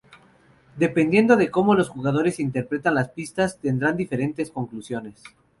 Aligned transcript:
Dependiendo 0.77 1.35
de 1.37 1.51
cómo 1.51 1.75
los 1.75 1.89
jugadores 1.89 2.39
interpretan 2.39 2.95
las 2.95 3.09
pistas, 3.11 3.59
tendrán 3.59 3.97
diferentes 3.97 4.49
conclusiones. 4.49 5.21